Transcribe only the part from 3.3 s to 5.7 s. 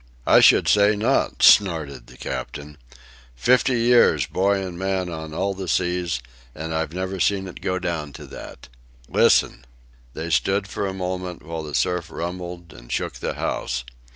"Fifty years boy and man on all the